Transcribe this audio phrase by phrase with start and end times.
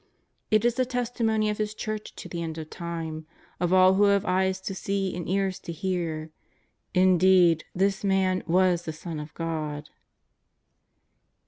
[0.49, 3.27] It is the testimony of His Church to the end of time,
[3.59, 6.31] of all who have eyes to see and ears to hear:"
[7.05, 9.91] Indeed this Man was the Son of God!